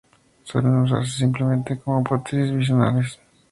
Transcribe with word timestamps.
Suelen 0.45 0.81
usarse 0.81 1.11
simplemente 1.15 1.77
como 1.77 2.03
prótesis 2.03 2.49
provisionales. 2.49 3.19